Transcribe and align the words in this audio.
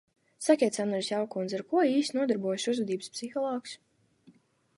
Sakiet, 0.43 0.77
Samneres 0.77 1.09
jaunkundze, 1.11 1.59
ar 1.59 1.63
ko 1.73 1.83
īsti 1.91 2.19
nodarbojas 2.21 2.67
uzvedības 2.73 3.13
psihologs? 3.19 3.79